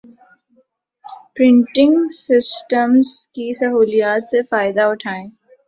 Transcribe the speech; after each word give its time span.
پریٹنگ 1.35 1.95
systems 2.17 3.09
کی 3.29 3.51
سہولیات 3.53 4.27
سے 4.27 4.41
فائدہ 4.49 4.81
اٹھائیں 4.83 5.27